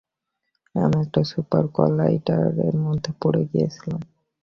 আমি 0.75 0.97
একটা 1.01 1.21
super 1.31 1.63
collider 1.75 2.45
এর 2.67 2.75
মধ্যে 2.85 3.11
পড়ে 3.21 3.41
গিয়েছিলাম। 3.51 4.01